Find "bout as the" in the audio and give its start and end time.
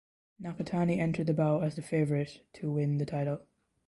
1.35-1.83